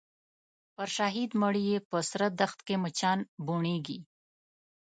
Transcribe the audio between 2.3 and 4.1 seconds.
دښت کي مچان بوڼیږي